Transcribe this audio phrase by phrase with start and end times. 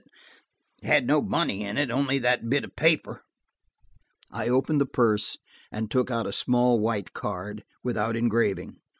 [0.81, 3.21] It had no money in it–only that bit of paper."
[4.31, 5.37] I opened the purse
[5.71, 8.77] and took out a small white card, without engraving.